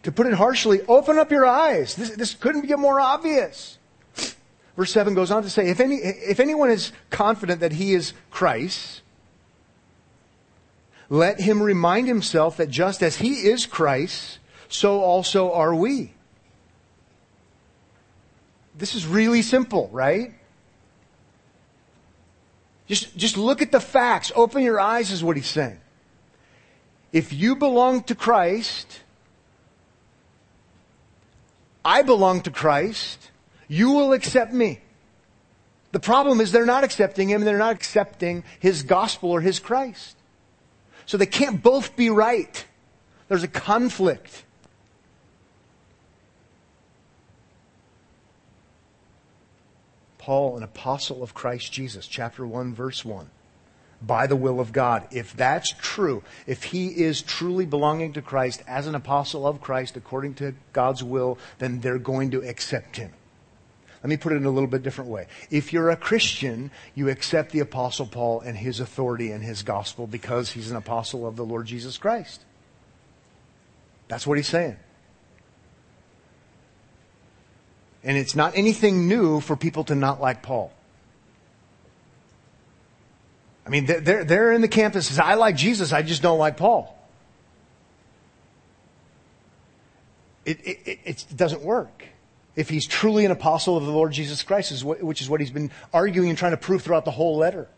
[0.04, 1.94] To put it harshly, open up your eyes.
[1.94, 3.78] This, this couldn't get more obvious.
[4.76, 8.14] Verse 7 goes on to say, if, any, if anyone is confident that he is
[8.30, 9.02] Christ,
[11.08, 16.14] let him remind himself that just as he is Christ, so also are we.
[18.76, 20.32] This is really simple, right?
[22.92, 24.30] Just, just look at the facts.
[24.36, 25.80] Open your eyes is what he's saying.
[27.10, 29.00] If you belong to Christ,
[31.82, 33.30] I belong to Christ,
[33.66, 34.80] you will accept me.
[35.92, 40.14] The problem is they're not accepting him they're not accepting his gospel or his Christ.
[41.06, 42.62] So they can't both be right.
[43.28, 44.44] There's a conflict.
[50.22, 53.28] Paul, an apostle of Christ Jesus, chapter 1, verse 1.
[54.00, 55.08] By the will of God.
[55.10, 59.96] If that's true, if he is truly belonging to Christ as an apostle of Christ
[59.96, 63.10] according to God's will, then they're going to accept him.
[64.00, 65.26] Let me put it in a little bit different way.
[65.50, 70.06] If you're a Christian, you accept the apostle Paul and his authority and his gospel
[70.06, 72.44] because he's an apostle of the Lord Jesus Christ.
[74.06, 74.76] That's what he's saying.
[78.04, 80.72] And it's not anything new for people to not like Paul.
[83.64, 86.38] I mean, they're, they're in the camp that says, I like Jesus, I just don't
[86.38, 86.98] like Paul.
[90.44, 92.06] It, it, it doesn't work.
[92.56, 95.70] If he's truly an apostle of the Lord Jesus Christ, which is what he's been
[95.92, 97.68] arguing and trying to prove throughout the whole letter.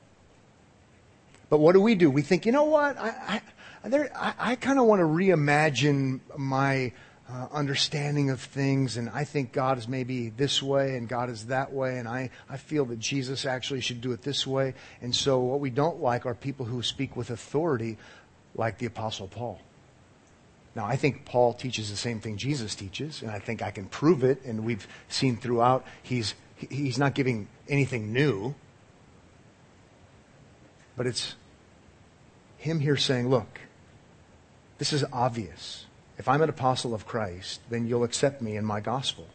[1.51, 2.11] But what do we do?
[2.11, 2.97] We think, you know what?
[2.99, 3.43] I,
[3.85, 6.93] I, I, I kind of want to reimagine my
[7.29, 11.47] uh, understanding of things, and I think God is maybe this way and God is
[11.47, 14.75] that way, and I, I feel that Jesus actually should do it this way.
[15.01, 17.97] And so, what we don't like are people who speak with authority,
[18.55, 19.59] like the Apostle Paul.
[20.75, 23.87] Now, I think Paul teaches the same thing Jesus teaches, and I think I can
[23.87, 28.55] prove it, and we've seen throughout he's, he's not giving anything new,
[30.97, 31.37] but it's
[32.59, 33.61] him here saying, look,
[34.79, 35.84] this is obvious.
[36.19, 39.27] If I'm an apostle of Christ, then you'll accept me in my gospel.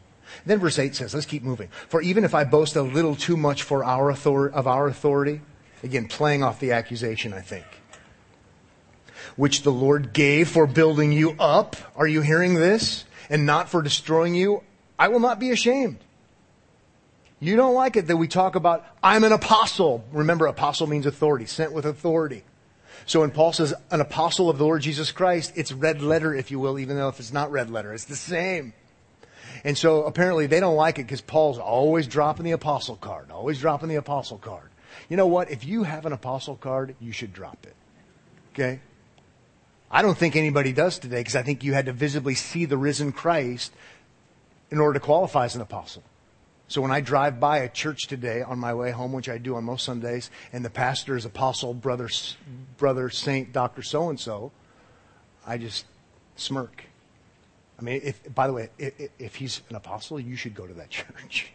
[0.45, 1.69] Then verse 8 says, let's keep moving.
[1.87, 5.41] For even if I boast a little too much for our author- of our authority,
[5.83, 7.65] again, playing off the accusation, I think,
[9.35, 13.05] which the Lord gave for building you up, are you hearing this?
[13.29, 14.63] And not for destroying you,
[14.97, 15.97] I will not be ashamed.
[17.39, 20.03] You don't like it that we talk about, I'm an apostle.
[20.11, 22.43] Remember, apostle means authority, sent with authority.
[23.05, 26.51] So when Paul says an apostle of the Lord Jesus Christ, it's red letter, if
[26.51, 28.73] you will, even though if it's not red letter, it's the same.
[29.63, 33.59] And so apparently they don't like it because Paul's always dropping the apostle card, always
[33.59, 34.69] dropping the apostle card.
[35.09, 35.51] You know what?
[35.51, 37.75] If you have an apostle card, you should drop it.
[38.53, 38.79] Okay?
[39.91, 42.77] I don't think anybody does today because I think you had to visibly see the
[42.77, 43.73] risen Christ
[44.69, 46.03] in order to qualify as an apostle.
[46.69, 49.55] So when I drive by a church today on my way home, which I do
[49.55, 52.07] on most Sundays, and the pastor is Apostle Brother,
[52.77, 53.81] Brother Saint Dr.
[53.81, 54.51] So and so,
[55.47, 55.87] I just
[56.35, 56.83] smirk.
[57.79, 60.73] I mean, if, by the way, if, if he's an apostle, you should go to
[60.75, 61.51] that church.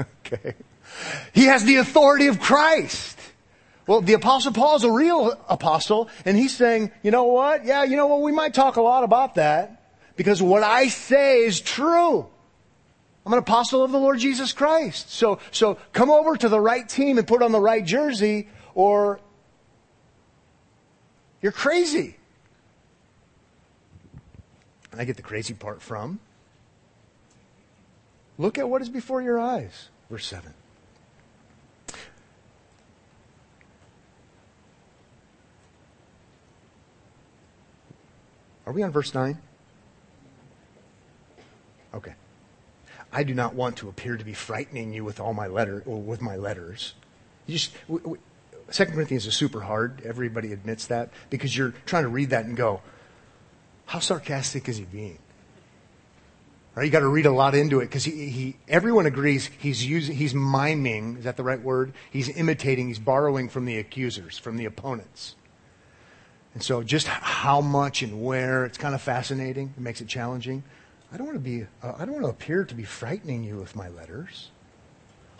[0.00, 0.54] okay.
[1.34, 3.18] He has the authority of Christ.
[3.88, 7.64] Well, the apostle Paul is a real apostle, and he's saying, you know what?
[7.64, 8.22] Yeah, you know what?
[8.22, 9.82] We might talk a lot about that
[10.14, 12.28] because what I say is true.
[13.26, 15.10] I'm an apostle of the Lord Jesus Christ.
[15.10, 19.18] So, so come over to the right team and put on the right jersey or
[21.42, 22.16] you're crazy.
[24.92, 26.20] And I get the crazy part from
[28.38, 29.88] look at what is before your eyes.
[30.08, 30.54] Verse 7.
[38.66, 39.36] Are we on verse 9?
[41.92, 42.14] Okay.
[43.16, 46.02] I do not want to appear to be frightening you with all my letter or
[46.02, 46.92] with my letters.
[47.46, 47.72] You just
[48.68, 50.02] Second Corinthians is super hard.
[50.04, 52.82] Everybody admits that because you're trying to read that and go,
[53.86, 55.18] how sarcastic is he being?
[56.74, 56.84] Right?
[56.84, 60.14] You got to read a lot into it because he, he, everyone agrees he's using,
[60.14, 61.16] he's miming.
[61.16, 61.94] Is that the right word?
[62.10, 62.88] He's imitating.
[62.88, 65.36] He's borrowing from the accusers, from the opponents.
[66.52, 69.72] And so, just how much and where, it's kind of fascinating.
[69.74, 70.64] It makes it challenging.
[71.12, 73.56] I don't want to be, uh, I don't want to appear to be frightening you
[73.56, 74.50] with my letters.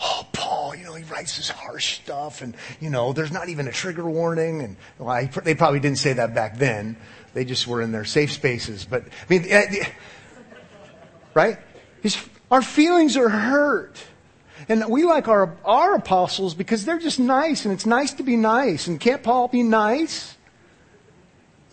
[0.00, 3.66] Oh, Paul, you know, he writes this harsh stuff and, you know, there's not even
[3.66, 4.62] a trigger warning.
[4.62, 6.96] And well, I, they probably didn't say that back then.
[7.34, 8.84] They just were in their safe spaces.
[8.84, 9.46] But, I mean,
[11.34, 11.58] right?
[12.02, 12.16] His,
[12.50, 14.02] our feelings are hurt.
[14.68, 18.36] And we like our, our apostles because they're just nice and it's nice to be
[18.36, 18.86] nice.
[18.86, 20.35] And can't Paul be nice?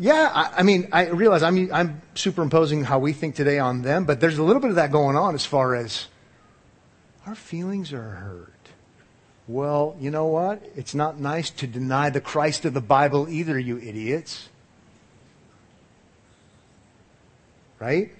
[0.03, 4.03] Yeah, I, I, mean, I realize I'm, I'm superimposing how we think today on them,
[4.03, 6.07] but there's a little bit of that going on as far as
[7.25, 8.51] our feelings are hurt.
[9.47, 10.61] Well, you know what?
[10.75, 14.49] It's not nice to deny the Christ of the Bible either, you idiots.
[17.79, 18.11] Right?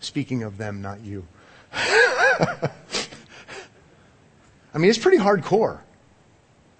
[0.00, 1.26] Speaking of them, not you.
[1.72, 2.68] I
[4.74, 5.80] mean, it's pretty hardcore.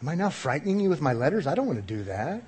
[0.02, 1.46] Am I now frightening you with my letters?
[1.46, 2.42] I don't want to do that.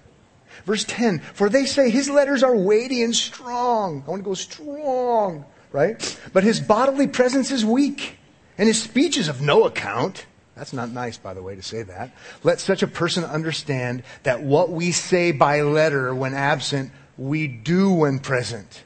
[0.65, 4.03] Verse 10, for they say his letters are weighty and strong.
[4.07, 6.21] I want to go strong, right?
[6.33, 8.19] But his bodily presence is weak,
[8.57, 10.27] and his speech is of no account.
[10.57, 12.15] That's not nice, by the way, to say that.
[12.45, 17.93] Let such a person understand that what we say by letter when absent, we do
[17.93, 18.85] when present.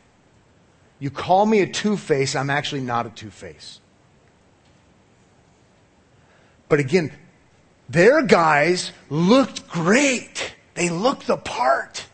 [0.99, 3.81] You call me a two-face, I'm actually not a two-face.
[6.69, 7.13] But again,
[7.89, 10.55] their guys looked great.
[10.79, 12.07] They looked the part.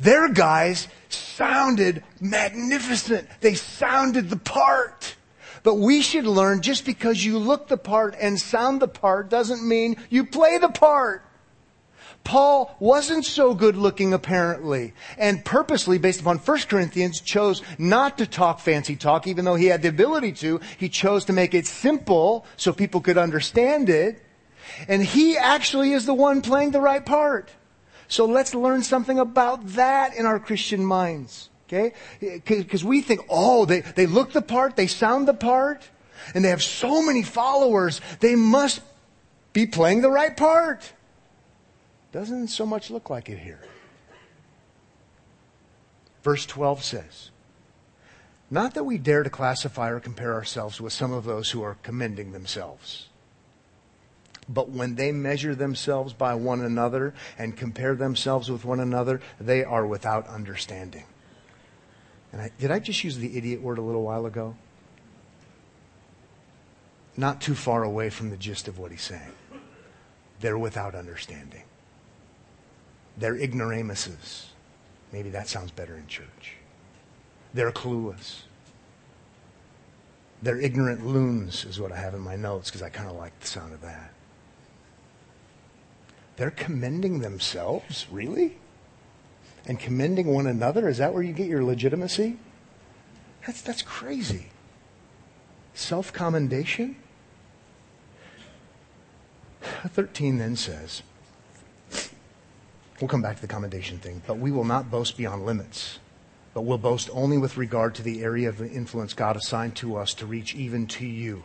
[0.00, 3.28] Their guys sounded magnificent.
[3.42, 5.16] They sounded the part.
[5.62, 9.62] But we should learn just because you look the part and sound the part doesn't
[9.62, 11.26] mean you play the part.
[12.24, 18.26] Paul wasn't so good looking apparently and purposely based upon 1 Corinthians chose not to
[18.26, 20.58] talk fancy talk even though he had the ability to.
[20.78, 24.24] He chose to make it simple so people could understand it.
[24.88, 27.50] And he actually is the one playing the right part.
[28.08, 31.48] So let's learn something about that in our Christian minds.
[31.66, 31.94] Okay?
[32.20, 35.88] Because we think, oh, they, they look the part, they sound the part,
[36.34, 38.82] and they have so many followers, they must
[39.52, 40.92] be playing the right part.
[42.12, 43.60] Doesn't so much look like it here.
[46.22, 47.30] Verse 12 says,
[48.50, 51.78] Not that we dare to classify or compare ourselves with some of those who are
[51.82, 53.08] commending themselves.
[54.48, 59.64] But when they measure themselves by one another and compare themselves with one another, they
[59.64, 61.04] are without understanding.
[62.32, 64.56] And I, did I just use the idiot word a little while ago?
[67.16, 69.32] Not too far away from the gist of what he's saying.
[70.40, 71.62] They're without understanding.
[73.16, 74.50] They're ignoramuses.
[75.12, 76.56] Maybe that sounds better in church.
[77.54, 78.42] They're clueless.
[80.42, 83.38] They're ignorant loons, is what I have in my notes, because I kind of like
[83.38, 84.12] the sound of that.
[86.36, 88.06] They're commending themselves?
[88.10, 88.58] Really?
[89.66, 90.88] And commending one another?
[90.88, 92.38] Is that where you get your legitimacy?
[93.46, 94.46] That's, that's crazy.
[95.74, 96.96] Self commendation?
[99.88, 101.02] 13 then says,
[103.00, 105.98] we'll come back to the commendation thing, but we will not boast beyond limits,
[106.54, 110.14] but we'll boast only with regard to the area of influence God assigned to us
[110.14, 111.42] to reach even to you.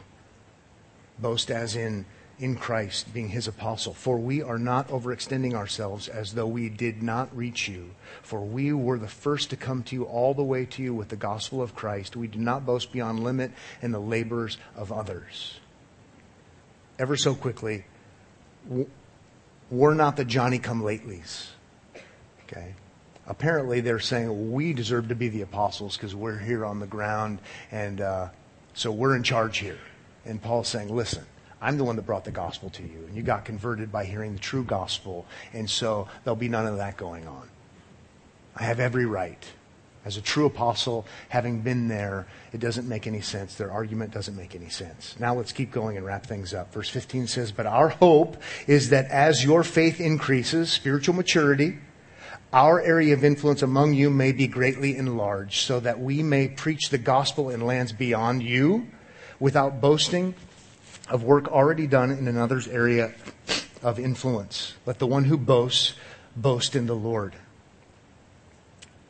[1.20, 2.06] Boast as in
[2.40, 3.94] in Christ, being his apostle.
[3.94, 7.92] For we are not overextending ourselves as though we did not reach you.
[8.22, 11.10] For we were the first to come to you all the way to you with
[11.10, 12.16] the gospel of Christ.
[12.16, 15.60] We do not boast beyond limit in the labors of others.
[17.00, 17.86] Ever so quickly,
[19.70, 21.48] we're not the Johnny come latelys.
[22.44, 22.76] Okay?
[23.28, 27.40] Apparently, they're saying we deserve to be the apostles because we're here on the ground,
[27.72, 28.30] and uh,
[28.74, 29.80] so we're in charge here.
[30.24, 31.26] And Paul's saying, listen,
[31.62, 34.34] I'm the one that brought the gospel to you, and you got converted by hearing
[34.34, 37.50] the true gospel, and so there'll be none of that going on.
[38.56, 39.44] I have every right.
[40.06, 43.56] As a true apostle, having been there, it doesn't make any sense.
[43.56, 45.16] Their argument doesn't make any sense.
[45.20, 46.74] Now let's keep going and wrap things up.
[46.74, 48.38] Verse 15 says, But our hope
[48.68, 51.80] is that as your faith increases, spiritual maturity,
[52.54, 56.90] our area of influence among you may be greatly enlarged, so that we may preach
[56.90, 58.88] the gospel in lands beyond you
[59.40, 60.36] without boasting
[61.10, 63.14] of work already done in another's area
[63.82, 64.74] of influence.
[64.86, 65.94] Let the one who boasts
[66.36, 67.36] boast in the Lord.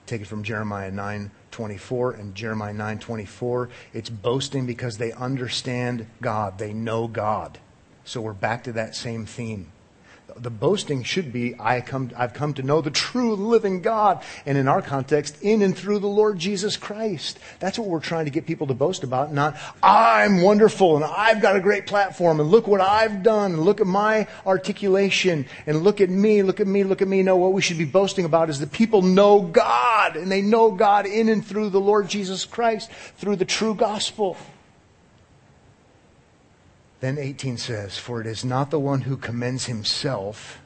[0.06, 3.70] Take it from Jeremiah 9:24 and Jeremiah 9:24.
[3.94, 7.60] It's boasting because they understand God, they know God.
[8.06, 9.72] So we're back to that same theme
[10.40, 14.24] the boasting should be, I come, I've come to know the true living God.
[14.46, 17.40] And in our context, in and through the Lord Jesus Christ.
[17.60, 21.42] That's what we're trying to get people to boast about, not, I'm wonderful and I've
[21.42, 25.84] got a great platform and look what I've done and look at my articulation and
[25.84, 27.24] look at me, look at me, look at me.
[27.24, 30.72] No, what we should be boasting about is that people know God and they know
[30.72, 34.38] God in and through the Lord Jesus Christ, through the true gospel.
[37.00, 40.60] Then 18 says, For it is not the one who commends himself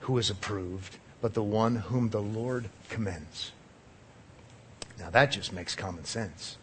[0.00, 3.52] who is approved, but the one whom the Lord commends.
[4.98, 6.56] Now that just makes common sense.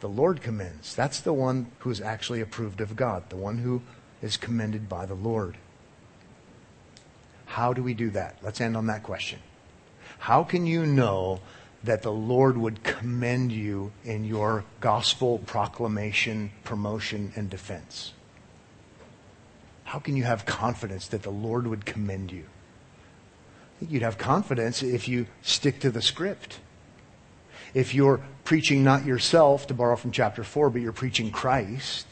[0.00, 0.94] The Lord commends.
[0.94, 3.82] That's the one who is actually approved of God, the one who
[4.22, 5.56] is commended by the Lord.
[7.46, 8.36] How do we do that?
[8.42, 9.40] Let's end on that question.
[10.18, 11.40] How can you know
[11.84, 18.12] that the Lord would commend you in your gospel proclamation, promotion, and defense?
[19.92, 22.44] How can you have confidence that the Lord would commend you?
[22.44, 26.60] I think you'd have confidence if you stick to the script.
[27.74, 32.06] If you're preaching not yourself, to borrow from chapter 4, but you're preaching Christ,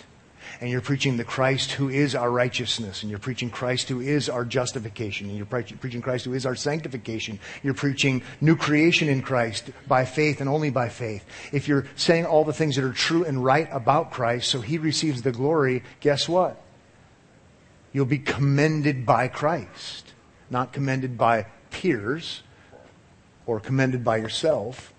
[0.60, 4.28] and you're preaching the Christ who is our righteousness, and you're preaching Christ who is
[4.28, 7.40] our justification, and you're preaching Christ who is our sanctification.
[7.62, 11.24] You're preaching new creation in Christ by faith and only by faith.
[11.50, 14.76] If you're saying all the things that are true and right about Christ so he
[14.76, 16.60] receives the glory, guess what?
[17.92, 20.12] You'll be commended by Christ,
[20.48, 22.42] not commended by peers
[23.46, 24.92] or commended by yourself,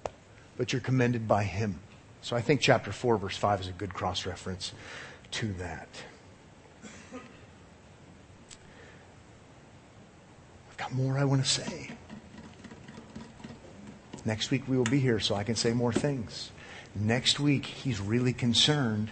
[0.58, 1.80] but you're commended by Him.
[2.22, 4.74] So I think chapter 4, verse 5 is a good cross reference
[5.32, 5.88] to that.
[10.70, 11.90] I've got more I want to say.
[14.26, 16.52] Next week we will be here so I can say more things.
[16.94, 19.10] Next week, he's really concerned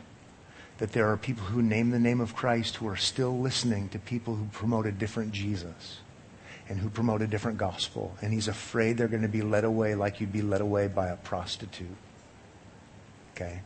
[0.80, 4.00] that there are people who name the name of Christ who are still listening to
[4.00, 6.00] people who promote a different Jesus
[6.70, 8.16] and who promote a different gospel.
[8.22, 11.10] And he's afraid they're going to be led away like you'd be led away by
[11.10, 11.98] a prostitute.
[13.36, 13.60] Okay?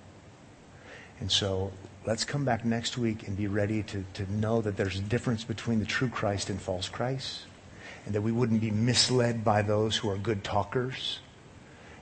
[1.20, 1.72] And so
[2.08, 5.44] let's come back next week and be ready to, to know that there's a difference
[5.44, 7.42] between the true Christ and false Christ.
[8.06, 11.20] And that we wouldn't be misled by those who are good talkers.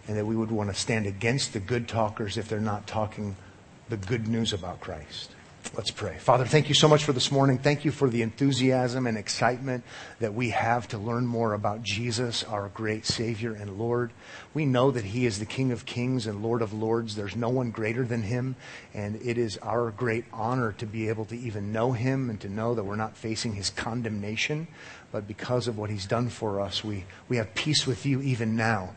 [0.08, 3.36] And that we would want to stand against the good talkers if they're not talking
[3.92, 5.32] the good news about Christ.
[5.76, 6.18] Let's pray.
[6.18, 7.58] Father, thank you so much for this morning.
[7.58, 9.84] Thank you for the enthusiasm and excitement
[10.20, 14.12] that we have to learn more about Jesus, our great Savior and Lord.
[14.54, 17.18] We know that He is the King of Kings and Lord of Lords.
[17.18, 18.56] There's no one greater than Him.
[18.94, 22.50] And it is our great honor to be able to even know Him and to
[22.50, 24.68] know that we're not facing His condemnation.
[25.12, 28.56] But because of what He's done for us, we, we have peace with you even
[28.56, 28.92] now.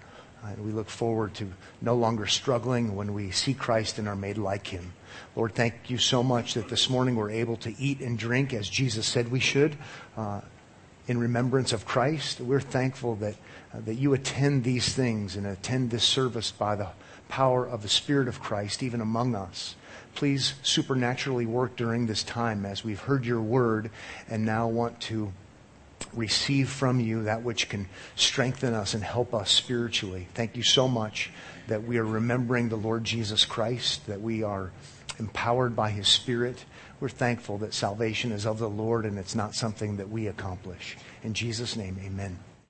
[0.44, 4.38] And we look forward to no longer struggling when we see Christ and are made
[4.38, 4.92] like him.
[5.36, 8.68] Lord, thank you so much that this morning we're able to eat and drink as
[8.68, 9.76] Jesus said we should
[10.16, 10.40] uh,
[11.06, 12.40] in remembrance of Christ.
[12.40, 13.34] We're thankful that,
[13.72, 16.88] uh, that you attend these things and attend this service by the
[17.28, 19.76] power of the Spirit of Christ, even among us.
[20.14, 23.90] Please supernaturally work during this time as we've heard your word
[24.28, 25.32] and now want to
[26.16, 30.28] receive from you that which can strengthen us and help us spiritually.
[30.34, 31.30] Thank you so much
[31.68, 34.70] that we are remembering the Lord Jesus Christ, that we are
[35.18, 36.64] empowered by his Spirit.
[37.00, 40.96] We're thankful that salvation is of the Lord and it's not something that we accomplish.
[41.22, 42.38] In Jesus' name, amen.